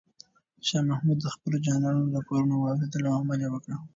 شاه 0.67 0.83
محمود 0.89 1.17
د 1.21 1.27
خپلو 1.35 1.55
جنرالانو 1.65 2.13
راپورونه 2.15 2.53
واورېدل 2.55 3.03
او 3.09 3.15
عمل 3.21 3.39
یې 3.43 3.49
وکړ. 3.51 3.69